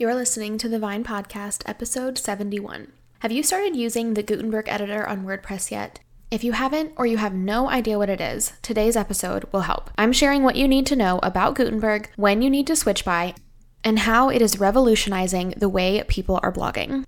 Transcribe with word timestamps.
You're 0.00 0.14
listening 0.14 0.58
to 0.58 0.68
the 0.68 0.78
Vine 0.78 1.02
Podcast, 1.02 1.64
episode 1.66 2.18
71. 2.18 2.92
Have 3.18 3.32
you 3.32 3.42
started 3.42 3.74
using 3.74 4.14
the 4.14 4.22
Gutenberg 4.22 4.68
editor 4.68 5.04
on 5.04 5.26
WordPress 5.26 5.72
yet? 5.72 5.98
If 6.30 6.44
you 6.44 6.52
haven't 6.52 6.92
or 6.96 7.04
you 7.04 7.16
have 7.16 7.34
no 7.34 7.68
idea 7.68 7.98
what 7.98 8.08
it 8.08 8.20
is, 8.20 8.52
today's 8.62 8.94
episode 8.94 9.46
will 9.50 9.62
help. 9.62 9.90
I'm 9.98 10.12
sharing 10.12 10.44
what 10.44 10.54
you 10.54 10.68
need 10.68 10.86
to 10.86 10.94
know 10.94 11.18
about 11.24 11.56
Gutenberg, 11.56 12.10
when 12.14 12.42
you 12.42 12.48
need 12.48 12.68
to 12.68 12.76
switch 12.76 13.04
by, 13.04 13.34
and 13.82 13.98
how 13.98 14.28
it 14.28 14.40
is 14.40 14.60
revolutionizing 14.60 15.54
the 15.56 15.68
way 15.68 16.00
people 16.06 16.38
are 16.44 16.52
blogging. 16.52 17.04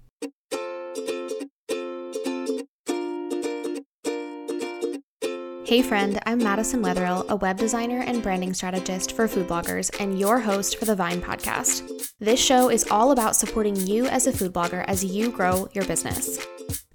Hey 5.70 5.82
friend, 5.82 6.18
I'm 6.26 6.38
Madison 6.38 6.82
Wetherill, 6.82 7.28
a 7.28 7.36
web 7.36 7.56
designer 7.56 8.00
and 8.00 8.24
branding 8.24 8.52
strategist 8.54 9.12
for 9.12 9.28
food 9.28 9.46
bloggers 9.46 9.88
and 10.00 10.18
your 10.18 10.40
host 10.40 10.78
for 10.78 10.84
the 10.84 10.96
Vine 10.96 11.20
podcast. 11.20 12.08
This 12.18 12.44
show 12.44 12.70
is 12.70 12.90
all 12.90 13.12
about 13.12 13.36
supporting 13.36 13.76
you 13.76 14.06
as 14.06 14.26
a 14.26 14.32
food 14.32 14.52
blogger 14.52 14.84
as 14.88 15.04
you 15.04 15.30
grow 15.30 15.68
your 15.72 15.84
business. 15.84 16.44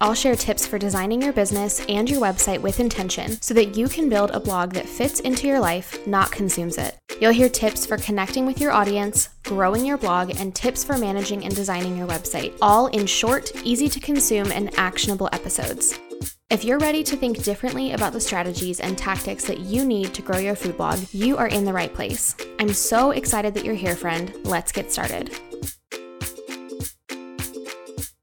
I'll 0.01 0.13
share 0.13 0.35
tips 0.35 0.67
for 0.67 0.77
designing 0.77 1.21
your 1.21 1.31
business 1.31 1.85
and 1.87 2.09
your 2.09 2.19
website 2.19 2.59
with 2.59 2.81
intention 2.81 3.41
so 3.41 3.53
that 3.53 3.77
you 3.77 3.87
can 3.87 4.09
build 4.09 4.31
a 4.31 4.41
blog 4.41 4.73
that 4.73 4.89
fits 4.89 5.21
into 5.21 5.47
your 5.47 5.61
life, 5.61 6.05
not 6.05 6.33
consumes 6.33 6.77
it. 6.77 6.97
You'll 7.21 7.31
hear 7.31 7.47
tips 7.47 7.85
for 7.85 7.95
connecting 7.95 8.45
with 8.45 8.59
your 8.59 8.73
audience, 8.73 9.29
growing 9.43 9.85
your 9.85 9.97
blog, 9.97 10.37
and 10.37 10.53
tips 10.53 10.83
for 10.83 10.97
managing 10.97 11.45
and 11.45 11.55
designing 11.55 11.95
your 11.95 12.07
website, 12.07 12.57
all 12.61 12.87
in 12.87 13.05
short, 13.05 13.53
easy 13.63 13.87
to 13.87 14.01
consume, 14.01 14.51
and 14.51 14.77
actionable 14.77 15.29
episodes. 15.31 15.97
If 16.51 16.63
you're 16.63 16.77
ready 16.77 17.03
to 17.05 17.17
think 17.17 17.41
differently 17.41 17.93
about 17.93 18.13
the 18.13 18.21
strategies 18.21 18.79
and 18.79 18.95
tactics 18.95 19.45
that 19.45 19.61
you 19.61 19.83
need 19.83 20.13
to 20.13 20.21
grow 20.21 20.37
your 20.37 20.55
food 20.55 20.77
blog, 20.77 20.99
you 21.11 21.37
are 21.37 21.47
in 21.47 21.65
the 21.65 21.73
right 21.73 21.91
place. 21.91 22.35
I'm 22.59 22.71
so 22.71 23.09
excited 23.09 23.55
that 23.55 23.65
you're 23.65 23.73
here, 23.73 23.95
friend. 23.95 24.31
Let's 24.43 24.71
get 24.71 24.93
started. 24.93 25.35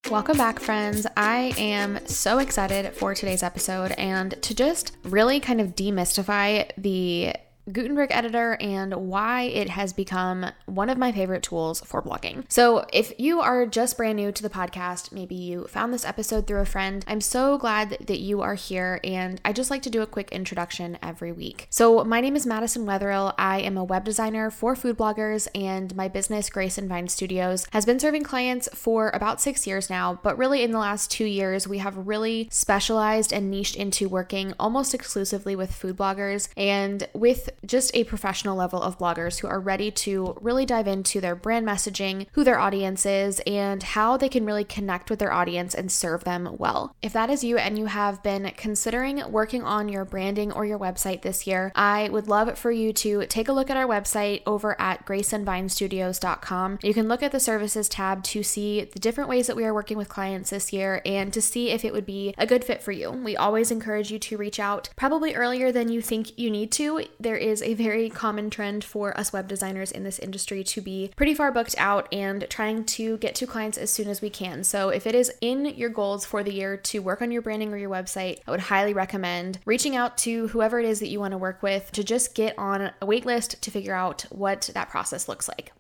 Welcome 0.09 0.37
back, 0.37 0.61
friends. 0.61 1.05
I 1.17 1.53
am 1.59 1.99
so 2.07 2.39
excited 2.39 2.95
for 2.95 3.13
today's 3.13 3.43
episode 3.43 3.91
and 3.99 4.41
to 4.41 4.55
just 4.55 4.97
really 5.03 5.41
kind 5.41 5.61
of 5.61 5.75
demystify 5.75 6.71
the 6.79 7.35
Gutenberg 7.71 8.11
editor 8.11 8.57
and 8.61 8.93
why 8.95 9.43
it 9.43 9.69
has 9.69 9.93
become 9.93 10.47
one 10.67 10.91
of 10.91 10.99
my 10.99 11.13
favorite 11.13 11.43
tools 11.45 11.81
for 11.83 12.03
blogging. 12.03 12.45
So, 12.49 12.85
if 12.93 13.13
you 13.19 13.41
are 13.41 13.67
just 13.67 13.97
brand 13.97 14.17
new 14.17 14.33
to 14.33 14.43
the 14.43 14.51
podcast, 14.51 15.13
maybe 15.13 15.37
you 15.37 15.67
found 15.69 15.95
this 15.95 16.05
episode 16.05 16.47
through 16.47 16.61
a 16.61 16.67
friend, 16.67 17.05
I'm 17.07 17.21
so 17.21 17.59
glad 17.59 17.99
that 18.07 18.19
you 18.19 18.41
are 18.41 18.55
here 18.55 18.99
and 19.05 19.41
I 19.45 19.53
just 19.53 19.71
like 19.71 19.83
to 19.83 19.91
do 19.91 20.03
a 20.03 20.07
quick 20.07 20.33
introduction 20.33 20.99
every 21.01 21.31
week. 21.31 21.69
So, 21.71 22.03
my 22.05 22.21
name 22.21 22.35
is 22.35 22.47
Madison 22.47 22.85
Wetherill. 22.85 23.33
I 23.39 23.61
am 23.61 23.77
a 23.77 23.85
web 23.85 24.05
designer 24.05 24.51
for 24.51 24.75
food 24.75 24.99
bloggers 24.99 25.47
and 25.55 25.95
my 25.95 26.09
business 26.09 26.51
Grace 26.51 26.79
and 26.79 26.89
Vine 26.89 27.07
Studios 27.07 27.67
has 27.73 27.87
been 27.87 28.01
serving 28.01 28.25
clients 28.25 28.69
for 28.75 29.11
about 29.11 29.41
6 29.41 29.67
years 29.69 29.89
now, 29.89 30.19
but 30.25 30.37
really 30.37 30.65
in 30.65 30.73
the 30.73 30.79
last 30.79 31.13
2 31.13 31.25
years 31.25 31.69
we 31.69 31.79
have 31.79 32.09
really 32.09 32.49
specialized 32.51 33.33
and 33.33 33.51
niched 33.51 33.77
into 33.77 34.09
working 34.09 34.53
almost 34.59 34.95
exclusively 34.95 35.55
with 35.55 35.73
food 35.73 35.97
bloggers 35.97 36.49
and 36.57 37.09
with 37.13 37.51
just 37.65 37.95
a 37.95 38.05
professional 38.05 38.57
level 38.57 38.83
of 38.83 38.99
bloggers 38.99 39.41
who 39.41 39.49
are 39.49 39.61
ready 39.61 39.91
to 39.91 40.37
really 40.41 40.67
dive 40.67 40.87
into 40.87 41.21
their 41.21 41.37
brand 41.37 41.67
messaging, 41.67 42.27
who 42.33 42.45
their 42.45 42.59
audience 42.59 43.07
is, 43.07 43.41
and 43.47 43.83
how 43.83 44.17
they 44.17 44.29
can 44.29 44.45
really 44.45 44.65
connect 44.65 45.11
with 45.11 45.19
their 45.19 45.33
audience 45.33 45.75
and 45.75 45.91
serve 45.91 46.25
them 46.25 46.57
well. 46.59 46.95
If 47.03 47.13
that 47.13 47.31
is 47.31 47.45
you 47.45 47.59
and 47.59 47.79
you 47.79 47.87
have 47.87 48.23
been 48.23 48.53
considering 48.57 49.23
working 49.31 49.63
on 49.63 49.89
your 49.89 50.05
branding 50.05 50.53
or 50.53 50.65
your 50.65 50.79
website 50.79 51.23
this 51.23 51.47
year, 51.47 51.73
I 51.75 52.09
would 52.09 52.29
love 52.29 52.59
for 52.59 52.71
you 52.71 52.93
to 52.95 53.27
take 53.27 53.49
a 53.49 53.53
look 53.53 53.71
at 53.71 53.77
our 53.77 53.87
website 53.87 54.43
over 54.47 54.81
at 54.81 55.07
graceandvinestudios.com. 55.07 56.79
You 56.83 56.95
can 56.95 57.09
look 57.09 57.23
at 57.23 57.33
the 57.33 57.41
services 57.41 57.89
tab 57.89 58.23
to 58.25 58.43
see 58.43 58.85
the 58.85 58.99
different 58.99 59.31
ways 59.31 59.47
that 59.47 59.57
we 59.57 59.65
are 59.65 59.75
working 59.75 59.97
with 59.97 60.09
clients 60.09 60.51
this 60.51 60.73
year 60.73 61.03
and 61.05 61.33
to 61.33 61.43
see 61.43 61.71
if 61.71 61.85
it 61.85 61.93
would 61.93 62.07
be 62.07 62.35
a 62.39 62.47
good 62.47 62.65
fit 62.65 62.83
for 62.83 62.93
you. 62.93 63.11
We 63.11 63.37
always 63.37 63.71
encourage 63.71 64.11
you 64.11 64.19
to 64.21 64.37
reach 64.37 64.61
out 64.61 64.91
probably 64.97 65.35
earlier 65.35 65.73
than 65.73 65.89
you 65.89 66.01
think 66.01 66.39
you 66.39 66.51
need 66.51 66.73
to. 66.73 67.05
There 67.19 67.37
is 67.43 67.63
a 67.63 67.75
very 67.75 68.09
common 68.09 68.51
trend 68.51 68.85
for 68.85 69.19
us 69.19 69.33
web 69.33 69.49
designers 69.49 69.91
in 69.91 70.05
this 70.05 70.19
industry 70.19 70.65
to 70.65 70.81
be 70.81 71.11
pretty 71.17 71.35
far 71.35 71.53
booked 71.53 71.75
out 71.79 72.09
and 72.13 72.47
trying 72.49 72.85
to 72.85 73.19
get 73.19 73.35
to 73.37 73.47
clients 73.47 73.77
as 73.77 73.91
soon 73.91 74.09
as 74.09 74.23
we 74.23 74.31
can. 74.31 74.65
So, 74.65 74.89
if 74.89 75.07
it 75.07 75.15
is 75.15 75.33
in 75.41 75.67
your 75.67 75.91
goals 75.91 76.25
for 76.25 76.43
the 76.43 76.53
year 76.53 76.77
to 76.77 77.01
work 77.01 77.21
on 77.21 77.31
your 77.31 77.43
branding 77.43 77.73
or 77.73 77.77
your 77.77 77.91
website, 77.91 78.39
I 78.47 78.51
would 78.51 78.61
highly 78.61 78.95
recommend 78.95 79.59
reaching 79.65 79.97
out 79.97 80.17
to 80.19 80.49
whoever 80.49 80.79
it 80.79 80.87
is 80.87 81.01
that 81.01 81.09
you 81.09 81.21
want 81.21 81.33
to 81.33 81.39
work 81.39 81.63
with 81.63 81.91
to 81.93 82.05
just 82.05 82.35
get 82.35 82.59
on 82.59 82.91
a 83.01 83.07
wait 83.07 83.27
list 83.27 83.61
to 83.63 83.71
figure 83.71 83.95
out 83.95 84.23
what 84.31 84.71
that 84.75 84.91
process 84.91 85.29
looks 85.29 85.49
like. 85.49 85.73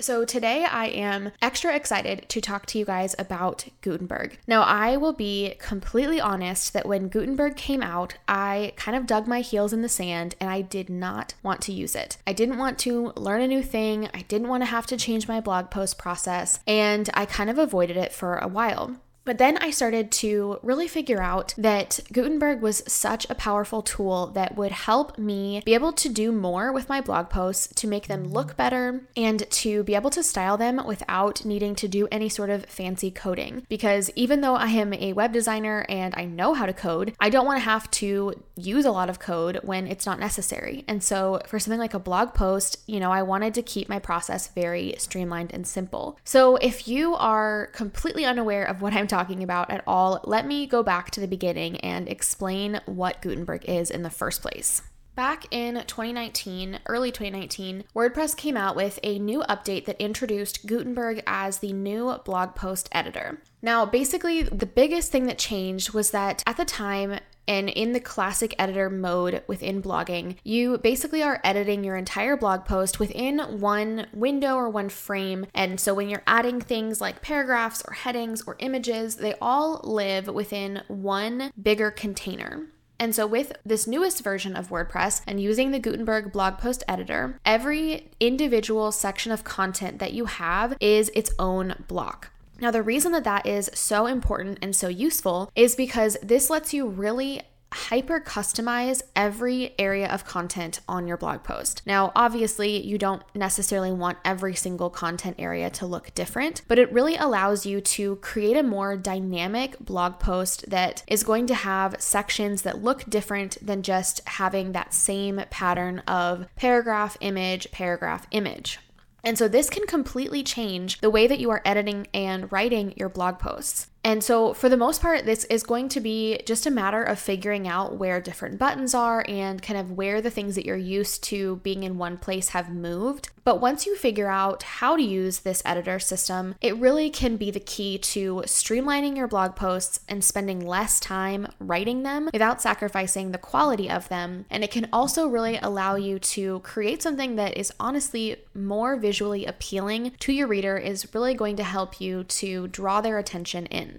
So, 0.00 0.24
today 0.24 0.64
I 0.64 0.86
am 0.86 1.32
extra 1.42 1.74
excited 1.74 2.28
to 2.28 2.40
talk 2.40 2.66
to 2.66 2.78
you 2.78 2.84
guys 2.84 3.16
about 3.18 3.66
Gutenberg. 3.80 4.38
Now, 4.46 4.62
I 4.62 4.96
will 4.96 5.12
be 5.12 5.56
completely 5.58 6.20
honest 6.20 6.72
that 6.72 6.86
when 6.86 7.08
Gutenberg 7.08 7.56
came 7.56 7.82
out, 7.82 8.14
I 8.28 8.74
kind 8.76 8.96
of 8.96 9.06
dug 9.06 9.26
my 9.26 9.40
heels 9.40 9.72
in 9.72 9.82
the 9.82 9.88
sand 9.88 10.36
and 10.40 10.48
I 10.48 10.60
did 10.60 10.88
not 10.88 11.34
want 11.42 11.62
to 11.62 11.72
use 11.72 11.96
it. 11.96 12.16
I 12.28 12.32
didn't 12.32 12.58
want 12.58 12.78
to 12.80 13.12
learn 13.16 13.40
a 13.40 13.48
new 13.48 13.62
thing, 13.62 14.08
I 14.14 14.22
didn't 14.22 14.48
want 14.48 14.62
to 14.62 14.66
have 14.66 14.86
to 14.86 14.96
change 14.96 15.26
my 15.26 15.40
blog 15.40 15.68
post 15.68 15.98
process, 15.98 16.60
and 16.64 17.10
I 17.14 17.26
kind 17.26 17.50
of 17.50 17.58
avoided 17.58 17.96
it 17.96 18.12
for 18.12 18.36
a 18.36 18.46
while. 18.46 18.98
But 19.28 19.36
then 19.36 19.58
I 19.58 19.72
started 19.72 20.10
to 20.12 20.58
really 20.62 20.88
figure 20.88 21.20
out 21.20 21.52
that 21.58 22.00
Gutenberg 22.10 22.62
was 22.62 22.82
such 22.86 23.28
a 23.28 23.34
powerful 23.34 23.82
tool 23.82 24.28
that 24.28 24.56
would 24.56 24.72
help 24.72 25.18
me 25.18 25.60
be 25.66 25.74
able 25.74 25.92
to 25.92 26.08
do 26.08 26.32
more 26.32 26.72
with 26.72 26.88
my 26.88 27.02
blog 27.02 27.28
posts 27.28 27.68
to 27.74 27.86
make 27.86 28.06
them 28.06 28.24
look 28.24 28.56
better 28.56 29.06
and 29.18 29.44
to 29.50 29.82
be 29.82 29.94
able 29.94 30.08
to 30.08 30.22
style 30.22 30.56
them 30.56 30.80
without 30.86 31.44
needing 31.44 31.74
to 31.74 31.86
do 31.86 32.08
any 32.10 32.30
sort 32.30 32.48
of 32.48 32.64
fancy 32.70 33.10
coding. 33.10 33.66
Because 33.68 34.10
even 34.16 34.40
though 34.40 34.54
I 34.54 34.68
am 34.68 34.94
a 34.94 35.12
web 35.12 35.34
designer 35.34 35.84
and 35.90 36.14
I 36.16 36.24
know 36.24 36.54
how 36.54 36.64
to 36.64 36.72
code, 36.72 37.12
I 37.20 37.28
don't 37.28 37.44
want 37.44 37.58
to 37.58 37.64
have 37.64 37.90
to 37.90 38.32
use 38.56 38.86
a 38.86 38.90
lot 38.90 39.10
of 39.10 39.18
code 39.18 39.60
when 39.62 39.86
it's 39.86 40.06
not 40.06 40.18
necessary. 40.18 40.86
And 40.88 41.04
so 41.04 41.42
for 41.46 41.58
something 41.58 41.78
like 41.78 41.92
a 41.92 41.98
blog 41.98 42.32
post, 42.32 42.78
you 42.86 42.98
know, 42.98 43.12
I 43.12 43.20
wanted 43.20 43.52
to 43.52 43.62
keep 43.62 43.90
my 43.90 43.98
process 43.98 44.48
very 44.48 44.94
streamlined 44.96 45.52
and 45.52 45.66
simple. 45.66 46.18
So 46.24 46.56
if 46.56 46.88
you 46.88 47.14
are 47.14 47.66
completely 47.74 48.24
unaware 48.24 48.64
of 48.64 48.80
what 48.80 48.94
I'm 48.94 49.06
talking 49.06 49.17
talking 49.18 49.42
about 49.42 49.68
at 49.68 49.82
all, 49.84 50.20
let 50.24 50.46
me 50.46 50.64
go 50.64 50.84
back 50.84 51.10
to 51.10 51.20
the 51.20 51.26
beginning 51.26 51.76
and 51.80 52.08
explain 52.08 52.80
what 52.86 53.20
Gutenberg 53.20 53.64
is 53.64 53.90
in 53.90 54.02
the 54.02 54.10
first 54.10 54.42
place. 54.42 54.82
Back 55.16 55.46
in 55.50 55.74
2019, 55.74 56.78
early 56.86 57.10
2019, 57.10 57.82
WordPress 57.96 58.36
came 58.36 58.56
out 58.56 58.76
with 58.76 59.00
a 59.02 59.18
new 59.18 59.42
update 59.48 59.86
that 59.86 60.00
introduced 60.00 60.66
Gutenberg 60.66 61.24
as 61.26 61.58
the 61.58 61.72
new 61.72 62.16
blog 62.24 62.54
post 62.54 62.88
editor. 62.92 63.42
Now, 63.60 63.84
basically, 63.84 64.44
the 64.44 64.66
biggest 64.66 65.10
thing 65.10 65.26
that 65.26 65.36
changed 65.36 65.92
was 65.92 66.12
that 66.12 66.44
at 66.46 66.56
the 66.56 66.64
time, 66.64 67.18
and 67.48 67.70
in 67.70 67.94
the 67.94 68.00
classic 68.00 68.54
editor 68.58 68.90
mode 68.90 69.42
within 69.46 69.82
blogging, 69.82 70.36
you 70.44 70.78
basically 70.78 71.22
are 71.22 71.40
editing 71.42 71.82
your 71.82 71.96
entire 71.96 72.36
blog 72.36 72.66
post 72.66 73.00
within 73.00 73.38
one 73.60 74.06
window 74.12 74.54
or 74.54 74.68
one 74.68 74.90
frame. 74.90 75.46
And 75.54 75.80
so 75.80 75.94
when 75.94 76.10
you're 76.10 76.22
adding 76.26 76.60
things 76.60 77.00
like 77.00 77.22
paragraphs 77.22 77.82
or 77.88 77.94
headings 77.94 78.42
or 78.42 78.56
images, 78.58 79.16
they 79.16 79.34
all 79.40 79.80
live 79.82 80.28
within 80.28 80.82
one 80.88 81.50
bigger 81.60 81.90
container. 81.90 82.66
And 83.00 83.14
so, 83.14 83.28
with 83.28 83.52
this 83.64 83.86
newest 83.86 84.24
version 84.24 84.56
of 84.56 84.70
WordPress 84.70 85.22
and 85.26 85.40
using 85.40 85.70
the 85.70 85.78
Gutenberg 85.78 86.32
blog 86.32 86.58
post 86.58 86.82
editor, 86.88 87.38
every 87.44 88.10
individual 88.18 88.90
section 88.90 89.30
of 89.30 89.44
content 89.44 90.00
that 90.00 90.12
you 90.12 90.24
have 90.24 90.76
is 90.80 91.08
its 91.14 91.32
own 91.38 91.84
block. 91.86 92.32
Now, 92.60 92.70
the 92.70 92.82
reason 92.82 93.12
that 93.12 93.24
that 93.24 93.46
is 93.46 93.70
so 93.74 94.06
important 94.06 94.58
and 94.62 94.74
so 94.74 94.88
useful 94.88 95.50
is 95.54 95.76
because 95.76 96.16
this 96.22 96.50
lets 96.50 96.74
you 96.74 96.86
really 96.86 97.42
hyper 97.72 98.20
customize 98.20 99.02
every 99.14 99.74
area 99.78 100.08
of 100.08 100.24
content 100.24 100.80
on 100.88 101.06
your 101.06 101.16
blog 101.16 101.42
post. 101.42 101.82
Now, 101.86 102.12
obviously, 102.16 102.84
you 102.84 102.98
don't 102.98 103.22
necessarily 103.34 103.92
want 103.92 104.18
every 104.24 104.54
single 104.54 104.90
content 104.90 105.36
area 105.38 105.68
to 105.70 105.86
look 105.86 106.14
different, 106.14 106.62
but 106.66 106.78
it 106.78 106.92
really 106.92 107.16
allows 107.16 107.66
you 107.66 107.80
to 107.80 108.16
create 108.16 108.56
a 108.56 108.62
more 108.62 108.96
dynamic 108.96 109.78
blog 109.78 110.18
post 110.18 110.68
that 110.70 111.02
is 111.06 111.22
going 111.22 111.46
to 111.48 111.54
have 111.54 111.96
sections 111.98 112.62
that 112.62 112.82
look 112.82 113.08
different 113.08 113.58
than 113.64 113.82
just 113.82 114.20
having 114.26 114.72
that 114.72 114.94
same 114.94 115.42
pattern 115.50 116.00
of 116.00 116.46
paragraph, 116.56 117.16
image, 117.20 117.70
paragraph, 117.70 118.26
image. 118.30 118.78
And 119.24 119.36
so 119.36 119.48
this 119.48 119.68
can 119.68 119.86
completely 119.86 120.42
change 120.42 121.00
the 121.00 121.10
way 121.10 121.26
that 121.26 121.40
you 121.40 121.50
are 121.50 121.62
editing 121.64 122.06
and 122.14 122.50
writing 122.52 122.94
your 122.96 123.08
blog 123.08 123.38
posts. 123.38 123.90
And 124.04 124.22
so, 124.22 124.54
for 124.54 124.68
the 124.68 124.76
most 124.76 125.02
part, 125.02 125.24
this 125.24 125.44
is 125.44 125.62
going 125.62 125.88
to 125.90 126.00
be 126.00 126.40
just 126.46 126.66
a 126.66 126.70
matter 126.70 127.02
of 127.02 127.18
figuring 127.18 127.66
out 127.66 127.96
where 127.96 128.20
different 128.20 128.58
buttons 128.58 128.94
are 128.94 129.24
and 129.28 129.60
kind 129.60 129.78
of 129.78 129.92
where 129.92 130.20
the 130.20 130.30
things 130.30 130.54
that 130.54 130.64
you're 130.64 130.76
used 130.76 131.22
to 131.24 131.56
being 131.56 131.82
in 131.82 131.98
one 131.98 132.16
place 132.16 132.50
have 132.50 132.70
moved. 132.70 133.30
But 133.48 133.62
once 133.62 133.86
you 133.86 133.96
figure 133.96 134.28
out 134.28 134.62
how 134.62 134.96
to 134.96 135.02
use 135.02 135.38
this 135.38 135.62
editor 135.64 135.98
system, 135.98 136.54
it 136.60 136.76
really 136.76 137.08
can 137.08 137.38
be 137.38 137.50
the 137.50 137.60
key 137.60 137.96
to 137.96 138.42
streamlining 138.44 139.16
your 139.16 139.26
blog 139.26 139.56
posts 139.56 140.00
and 140.06 140.22
spending 140.22 140.60
less 140.60 141.00
time 141.00 141.50
writing 141.58 142.02
them 142.02 142.28
without 142.30 142.60
sacrificing 142.60 143.32
the 143.32 143.38
quality 143.38 143.88
of 143.88 144.08
them. 144.10 144.44
And 144.50 144.62
it 144.62 144.70
can 144.70 144.88
also 144.92 145.26
really 145.26 145.58
allow 145.62 145.94
you 145.94 146.18
to 146.18 146.60
create 146.60 147.02
something 147.02 147.36
that 147.36 147.56
is 147.56 147.72
honestly 147.80 148.36
more 148.54 148.96
visually 148.96 149.46
appealing 149.46 150.12
to 150.20 150.32
your 150.32 150.46
reader, 150.46 150.76
is 150.76 151.14
really 151.14 151.32
going 151.32 151.56
to 151.56 151.64
help 151.64 152.02
you 152.02 152.24
to 152.24 152.68
draw 152.68 153.00
their 153.00 153.16
attention 153.16 153.64
in. 153.66 153.97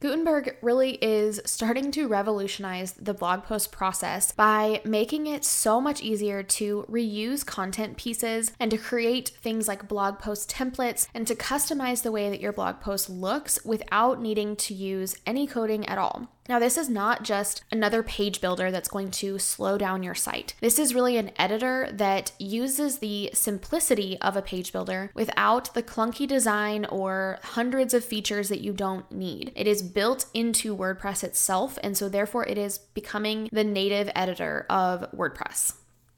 Gutenberg 0.00 0.56
really 0.62 0.92
is 0.92 1.42
starting 1.44 1.90
to 1.90 2.08
revolutionize 2.08 2.92
the 2.92 3.12
blog 3.12 3.42
post 3.42 3.70
process 3.70 4.32
by 4.32 4.80
making 4.82 5.26
it 5.26 5.44
so 5.44 5.78
much 5.78 6.00
easier 6.00 6.42
to 6.42 6.86
reuse 6.90 7.44
content 7.44 7.98
pieces 7.98 8.52
and 8.58 8.70
to 8.70 8.78
create 8.78 9.28
things 9.28 9.68
like 9.68 9.88
blog 9.88 10.18
post 10.18 10.50
templates 10.50 11.06
and 11.12 11.26
to 11.26 11.34
customize 11.34 12.02
the 12.02 12.12
way 12.12 12.30
that 12.30 12.40
your 12.40 12.52
blog 12.52 12.80
post 12.80 13.10
looks 13.10 13.62
without 13.62 14.22
needing 14.22 14.56
to 14.56 14.72
use 14.72 15.18
any 15.26 15.46
coding 15.46 15.86
at 15.86 15.98
all. 15.98 16.28
Now, 16.48 16.58
this 16.58 16.76
is 16.76 16.88
not 16.88 17.22
just 17.22 17.62
another 17.70 18.02
page 18.02 18.40
builder 18.40 18.70
that's 18.70 18.88
going 18.88 19.10
to 19.12 19.38
slow 19.38 19.78
down 19.78 20.02
your 20.02 20.14
site. 20.14 20.54
This 20.60 20.78
is 20.78 20.94
really 20.94 21.16
an 21.16 21.30
editor 21.38 21.88
that 21.92 22.32
uses 22.38 22.98
the 22.98 23.30
simplicity 23.32 24.18
of 24.20 24.36
a 24.36 24.42
page 24.42 24.72
builder 24.72 25.12
without 25.14 25.72
the 25.74 25.82
clunky 25.82 26.26
design 26.26 26.86
or 26.86 27.38
hundreds 27.42 27.94
of 27.94 28.04
features 28.04 28.48
that 28.48 28.62
you 28.62 28.72
don't 28.72 29.10
need. 29.12 29.52
It 29.54 29.66
is 29.66 29.82
built 29.82 30.26
into 30.34 30.76
WordPress 30.76 31.22
itself, 31.22 31.78
and 31.82 31.96
so 31.96 32.08
therefore 32.08 32.46
it 32.46 32.58
is 32.58 32.78
becoming 32.78 33.48
the 33.52 33.64
native 33.64 34.10
editor 34.14 34.66
of 34.68 35.08
WordPress. 35.12 35.74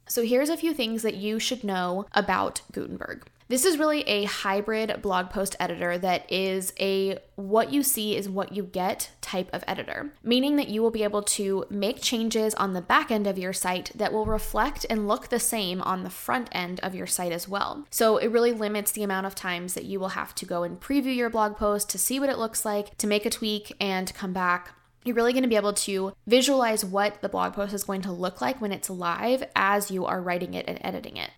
So, 0.09 0.23
here's 0.25 0.51
a 0.51 0.57
few 0.57 0.75
things 0.75 1.03
that 1.03 1.15
you 1.15 1.39
should 1.39 1.65
know 1.65 2.07
about 2.13 2.63
Gutenberg. 2.73 3.27
This 3.49 3.65
is 3.65 3.79
really 3.79 4.03
a 4.03 4.25
hybrid 4.25 5.03
blog 5.03 5.31
post 5.31 5.57
editor 5.61 5.99
that 5.99 6.31
is 6.33 6.73
a 6.81 7.19
what 7.37 7.73
you 7.73 7.83
see 7.83 8.17
is 8.17 8.29
what 8.29 8.53
you 8.53 8.63
get 8.63 9.11
type 9.21 9.51
of 9.53 9.65
editor, 9.67 10.13
meaning 10.23 10.57
that 10.57 10.69
you 10.69 10.81
will 10.83 10.91
be 10.91 11.03
able 11.03 11.23
to 11.23 11.65
make 11.69 12.01
changes 12.01 12.55
on 12.55 12.73
the 12.73 12.81
back 12.81 13.11
end 13.11 13.27
of 13.27 13.39
your 13.39 13.53
site 13.53 13.91
that 13.95 14.13
will 14.13 14.27
reflect 14.27 14.87
and 14.89 15.09
look 15.09 15.29
the 15.29 15.39
same 15.39 15.83
on 15.83 16.05
the 16.05 16.11
front 16.11 16.49
end 16.53 16.81
of 16.81 16.95
your 16.95 17.07
site 17.07 17.33
as 17.33 17.49
well. 17.49 17.87
So 17.91 18.17
it 18.17 18.29
really 18.29 18.53
limits 18.53 18.93
the 18.93 19.03
amount 19.03 19.27
of 19.27 19.35
times 19.35 19.75
that 19.75 19.85
you 19.85 19.99
will 20.01 20.11
have 20.11 20.35
to 20.37 20.47
go 20.47 20.63
and 20.63 20.81
preview 20.81 21.15
your 21.15 21.31
blog 21.31 21.57
post 21.57 21.91
to 21.91 21.99
see 21.99 22.21
what 22.21 22.31
it 22.31 22.39
looks 22.39 22.65
like, 22.65 22.97
to 22.99 23.07
make 23.07 23.27
a 23.27 23.31
tweak, 23.31 23.75
and 23.81 24.13
come 24.15 24.33
back 24.33 24.75
you're 25.05 25.17
really 25.17 25.33
going 25.33 25.43
to 25.43 25.49
be 25.49 25.57
able 25.57 25.73
to 25.73 26.13
visualize 26.27 26.85
what 26.85 27.21
the 27.23 27.29
blog 27.29 27.55
post 27.55 27.75
is 27.75 27.85
going 27.85 28.03
to 28.03 28.13
look 28.13 28.41
like 28.41 28.61
when 28.61 28.73
it's 28.73 28.89
live 28.89 29.43
as 29.57 29.91
you 29.91 30.07
are 30.07 30.23
writing 30.23 30.55
it 30.55 30.65
and 30.69 30.79
editing 30.81 31.17
it. 31.17 31.31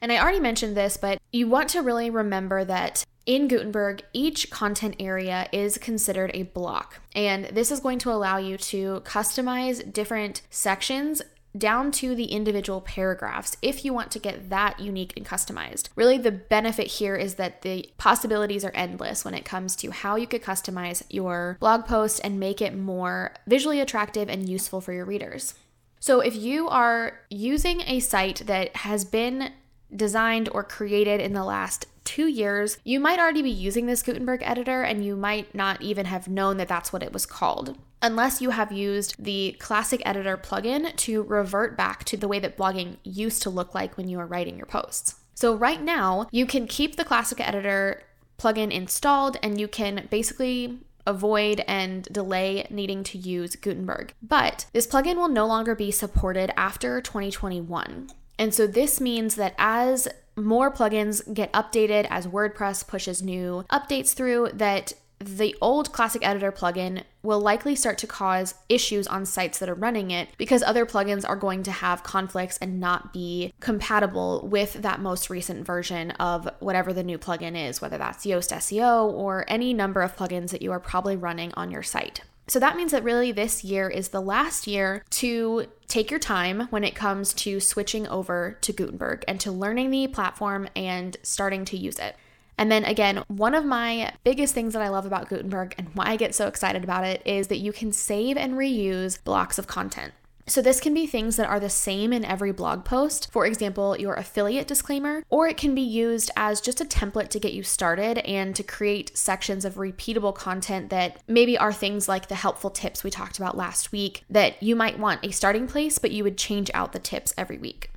And 0.00 0.12
I 0.12 0.18
already 0.18 0.40
mentioned 0.40 0.76
this, 0.76 0.96
but 0.96 1.18
you 1.32 1.48
want 1.48 1.68
to 1.70 1.82
really 1.82 2.10
remember 2.10 2.64
that 2.64 3.04
in 3.24 3.48
Gutenberg, 3.48 4.02
each 4.12 4.50
content 4.50 4.96
area 5.00 5.48
is 5.52 5.78
considered 5.78 6.30
a 6.32 6.44
block. 6.44 7.00
And 7.14 7.46
this 7.46 7.72
is 7.72 7.80
going 7.80 7.98
to 8.00 8.12
allow 8.12 8.36
you 8.38 8.56
to 8.56 9.02
customize 9.04 9.92
different 9.92 10.42
sections 10.48 11.22
down 11.58 11.90
to 11.90 12.14
the 12.14 12.26
individual 12.26 12.80
paragraphs 12.80 13.56
if 13.62 13.84
you 13.84 13.92
want 13.92 14.10
to 14.10 14.18
get 14.18 14.50
that 14.50 14.78
unique 14.78 15.14
and 15.16 15.26
customized. 15.26 15.88
Really, 15.96 16.18
the 16.18 16.30
benefit 16.30 16.86
here 16.86 17.16
is 17.16 17.36
that 17.36 17.62
the 17.62 17.90
possibilities 17.98 18.64
are 18.64 18.72
endless 18.74 19.24
when 19.24 19.34
it 19.34 19.44
comes 19.44 19.74
to 19.76 19.90
how 19.90 20.16
you 20.16 20.26
could 20.26 20.42
customize 20.42 21.02
your 21.08 21.56
blog 21.60 21.86
post 21.86 22.20
and 22.22 22.38
make 22.38 22.60
it 22.60 22.76
more 22.76 23.34
visually 23.46 23.80
attractive 23.80 24.28
and 24.28 24.48
useful 24.48 24.80
for 24.80 24.92
your 24.92 25.04
readers. 25.04 25.54
So, 25.98 26.20
if 26.20 26.36
you 26.36 26.68
are 26.68 27.20
using 27.30 27.80
a 27.82 28.00
site 28.00 28.46
that 28.46 28.76
has 28.76 29.04
been 29.04 29.52
designed 29.94 30.48
or 30.52 30.62
created 30.62 31.20
in 31.20 31.32
the 31.32 31.44
last 31.44 31.86
two 32.04 32.26
years, 32.26 32.78
you 32.84 33.00
might 33.00 33.18
already 33.18 33.42
be 33.42 33.50
using 33.50 33.86
this 33.86 34.02
Gutenberg 34.02 34.40
editor 34.42 34.82
and 34.82 35.04
you 35.04 35.16
might 35.16 35.54
not 35.54 35.82
even 35.82 36.06
have 36.06 36.28
known 36.28 36.56
that 36.56 36.68
that's 36.68 36.92
what 36.92 37.02
it 37.02 37.12
was 37.12 37.26
called. 37.26 37.76
Unless 38.00 38.40
you 38.40 38.50
have 38.50 38.72
used 38.72 39.16
the 39.18 39.56
Classic 39.58 40.00
Editor 40.04 40.36
plugin 40.36 40.94
to 40.96 41.22
revert 41.22 41.76
back 41.76 42.04
to 42.04 42.16
the 42.16 42.28
way 42.28 42.38
that 42.38 42.56
blogging 42.56 42.98
used 43.02 43.42
to 43.42 43.50
look 43.50 43.74
like 43.74 43.96
when 43.96 44.08
you 44.08 44.18
were 44.18 44.26
writing 44.26 44.56
your 44.56 44.66
posts. 44.66 45.16
So, 45.34 45.54
right 45.54 45.82
now, 45.82 46.28
you 46.30 46.46
can 46.46 46.66
keep 46.66 46.96
the 46.96 47.04
Classic 47.04 47.40
Editor 47.40 48.02
plugin 48.38 48.70
installed 48.70 49.38
and 49.42 49.58
you 49.58 49.66
can 49.66 50.06
basically 50.10 50.80
avoid 51.06 51.64
and 51.66 52.04
delay 52.04 52.66
needing 52.70 53.02
to 53.04 53.18
use 53.18 53.56
Gutenberg. 53.56 54.12
But 54.22 54.66
this 54.72 54.86
plugin 54.86 55.16
will 55.16 55.28
no 55.28 55.46
longer 55.46 55.74
be 55.74 55.90
supported 55.90 56.52
after 56.58 57.00
2021. 57.00 58.08
And 58.38 58.54
so 58.54 58.66
this 58.66 59.00
means 59.00 59.36
that 59.36 59.54
as 59.58 60.08
more 60.36 60.70
plugins 60.70 61.32
get 61.32 61.52
updated, 61.52 62.06
as 62.10 62.26
WordPress 62.26 62.86
pushes 62.86 63.22
new 63.22 63.64
updates 63.70 64.14
through, 64.14 64.50
that 64.52 64.92
the 65.18 65.56
old 65.62 65.92
Classic 65.92 66.26
Editor 66.26 66.52
plugin 66.52 67.02
will 67.22 67.40
likely 67.40 67.74
start 67.74 67.96
to 67.98 68.06
cause 68.06 68.54
issues 68.68 69.06
on 69.06 69.24
sites 69.24 69.58
that 69.58 69.68
are 69.68 69.74
running 69.74 70.10
it 70.10 70.28
because 70.36 70.62
other 70.62 70.84
plugins 70.84 71.26
are 71.26 71.36
going 71.36 71.62
to 71.62 71.72
have 71.72 72.02
conflicts 72.02 72.58
and 72.58 72.78
not 72.78 73.14
be 73.14 73.52
compatible 73.58 74.46
with 74.46 74.74
that 74.74 75.00
most 75.00 75.30
recent 75.30 75.64
version 75.64 76.10
of 76.12 76.48
whatever 76.60 76.92
the 76.92 77.02
new 77.02 77.16
plugin 77.16 77.56
is, 77.56 77.80
whether 77.80 77.96
that's 77.96 78.26
Yoast 78.26 78.54
SEO 78.54 79.10
or 79.10 79.46
any 79.48 79.72
number 79.72 80.02
of 80.02 80.14
plugins 80.14 80.50
that 80.50 80.62
you 80.62 80.70
are 80.70 80.80
probably 80.80 81.16
running 81.16 81.52
on 81.54 81.70
your 81.70 81.82
site. 81.82 82.20
So 82.48 82.60
that 82.60 82.76
means 82.76 82.92
that 82.92 83.02
really 83.02 83.32
this 83.32 83.64
year 83.64 83.88
is 83.88 84.08
the 84.08 84.20
last 84.20 84.66
year 84.66 85.04
to 85.10 85.66
take 85.88 86.10
your 86.10 86.20
time 86.20 86.68
when 86.70 86.84
it 86.84 86.94
comes 86.94 87.32
to 87.34 87.58
switching 87.58 88.06
over 88.06 88.56
to 88.60 88.72
Gutenberg 88.72 89.24
and 89.26 89.40
to 89.40 89.50
learning 89.50 89.90
the 89.90 90.06
platform 90.06 90.68
and 90.76 91.16
starting 91.22 91.64
to 91.66 91.76
use 91.76 91.98
it. 91.98 92.16
And 92.58 92.70
then 92.70 92.84
again, 92.84 93.22
one 93.28 93.54
of 93.54 93.64
my 93.64 94.12
biggest 94.24 94.54
things 94.54 94.72
that 94.72 94.82
I 94.82 94.88
love 94.88 95.04
about 95.04 95.28
Gutenberg 95.28 95.74
and 95.76 95.88
why 95.94 96.06
I 96.06 96.16
get 96.16 96.34
so 96.34 96.46
excited 96.46 96.84
about 96.84 97.04
it 97.04 97.20
is 97.26 97.48
that 97.48 97.58
you 97.58 97.72
can 97.72 97.92
save 97.92 98.36
and 98.36 98.54
reuse 98.54 99.22
blocks 99.22 99.58
of 99.58 99.66
content. 99.66 100.14
So, 100.48 100.62
this 100.62 100.80
can 100.80 100.94
be 100.94 101.08
things 101.08 101.34
that 101.36 101.48
are 101.48 101.58
the 101.58 101.68
same 101.68 102.12
in 102.12 102.24
every 102.24 102.52
blog 102.52 102.84
post, 102.84 103.32
for 103.32 103.46
example, 103.46 103.98
your 103.98 104.14
affiliate 104.14 104.68
disclaimer, 104.68 105.24
or 105.28 105.48
it 105.48 105.56
can 105.56 105.74
be 105.74 105.80
used 105.80 106.30
as 106.36 106.60
just 106.60 106.80
a 106.80 106.84
template 106.84 107.30
to 107.30 107.40
get 107.40 107.52
you 107.52 107.64
started 107.64 108.18
and 108.18 108.54
to 108.54 108.62
create 108.62 109.16
sections 109.18 109.64
of 109.64 109.74
repeatable 109.74 110.32
content 110.34 110.90
that 110.90 111.20
maybe 111.26 111.58
are 111.58 111.72
things 111.72 112.08
like 112.08 112.28
the 112.28 112.36
helpful 112.36 112.70
tips 112.70 113.02
we 113.02 113.10
talked 113.10 113.38
about 113.38 113.56
last 113.56 113.90
week 113.90 114.22
that 114.30 114.62
you 114.62 114.76
might 114.76 115.00
want 115.00 115.24
a 115.26 115.32
starting 115.32 115.66
place, 115.66 115.98
but 115.98 116.12
you 116.12 116.22
would 116.22 116.38
change 116.38 116.70
out 116.72 116.92
the 116.92 117.00
tips 117.00 117.34
every 117.36 117.58
week. 117.58 117.90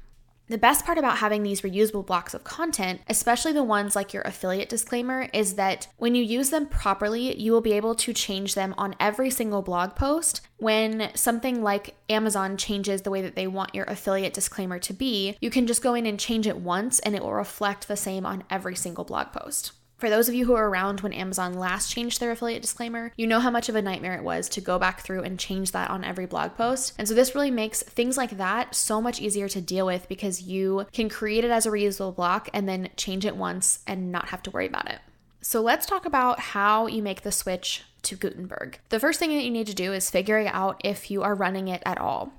The 0.49 0.57
best 0.57 0.83
part 0.83 0.97
about 0.97 1.19
having 1.19 1.43
these 1.43 1.61
reusable 1.61 2.03
blocks 2.03 2.33
of 2.33 2.43
content, 2.43 3.01
especially 3.07 3.53
the 3.53 3.63
ones 3.63 3.95
like 3.95 4.13
your 4.13 4.23
affiliate 4.23 4.67
disclaimer, 4.67 5.29
is 5.31 5.53
that 5.55 5.85
when 5.97 6.15
you 6.15 6.23
use 6.23 6.49
them 6.49 6.65
properly, 6.65 7.39
you 7.39 7.51
will 7.51 7.61
be 7.61 7.73
able 7.73 7.93
to 7.93 8.13
change 8.13 8.55
them 8.55 8.73
on 8.75 8.95
every 8.99 9.29
single 9.29 9.61
blog 9.61 9.95
post. 9.95 10.41
When 10.57 11.11
something 11.13 11.61
like 11.61 11.95
Amazon 12.09 12.57
changes 12.57 13.03
the 13.03 13.11
way 13.11 13.21
that 13.21 13.35
they 13.35 13.45
want 13.45 13.75
your 13.75 13.85
affiliate 13.85 14.33
disclaimer 14.33 14.79
to 14.79 14.93
be, 14.93 15.37
you 15.39 15.51
can 15.51 15.67
just 15.67 15.83
go 15.83 15.93
in 15.93 16.07
and 16.07 16.19
change 16.19 16.47
it 16.47 16.57
once 16.57 16.97
and 16.97 17.15
it 17.15 17.21
will 17.21 17.33
reflect 17.33 17.87
the 17.87 17.95
same 17.95 18.25
on 18.25 18.43
every 18.49 18.75
single 18.75 19.03
blog 19.03 19.31
post. 19.31 19.73
For 19.99 20.09
those 20.09 20.29
of 20.29 20.33
you 20.33 20.45
who 20.45 20.53
were 20.53 20.69
around 20.69 21.01
when 21.01 21.11
Amazon 21.11 21.55
last 21.55 21.91
changed 21.91 22.21
their 22.21 22.31
affiliate 22.31 22.61
disclaimer, 22.61 23.11
you 23.17 23.27
know 23.27 23.41
how 23.41 23.51
much 23.51 23.67
of 23.67 23.75
a 23.75 23.81
nightmare 23.81 24.15
it 24.15 24.23
was 24.23 24.47
to 24.49 24.61
go 24.61 24.79
back 24.79 25.01
through 25.01 25.23
and 25.23 25.37
change 25.37 25.73
that 25.73 25.89
on 25.89 26.05
every 26.05 26.25
blog 26.25 26.55
post. 26.55 26.93
And 26.97 27.05
so 27.05 27.13
this 27.13 27.35
really 27.35 27.51
makes 27.51 27.83
things 27.83 28.15
like 28.15 28.37
that 28.37 28.73
so 28.73 29.01
much 29.01 29.19
easier 29.19 29.49
to 29.49 29.59
deal 29.59 29.85
with 29.85 30.07
because 30.07 30.41
you 30.41 30.85
can 30.93 31.09
create 31.09 31.43
it 31.43 31.51
as 31.51 31.65
a 31.65 31.69
reusable 31.69 32.15
block 32.15 32.47
and 32.53 32.67
then 32.67 32.87
change 32.95 33.25
it 33.25 33.35
once 33.35 33.79
and 33.85 34.09
not 34.09 34.29
have 34.29 34.41
to 34.43 34.51
worry 34.51 34.67
about 34.67 34.89
it. 34.89 34.99
So 35.41 35.61
let's 35.61 35.85
talk 35.85 36.05
about 36.05 36.39
how 36.39 36.87
you 36.87 37.03
make 37.03 37.23
the 37.23 37.31
switch 37.33 37.83
to 38.03 38.15
Gutenberg. 38.15 38.79
The 38.87 39.01
first 39.01 39.19
thing 39.19 39.31
that 39.31 39.43
you 39.43 39.51
need 39.51 39.67
to 39.67 39.75
do 39.75 39.91
is 39.91 40.09
figuring 40.09 40.47
out 40.47 40.79
if 40.81 41.11
you 41.11 41.23
are 41.23 41.35
running 41.35 41.67
it 41.67 41.83
at 41.85 41.97
all. 41.97 42.31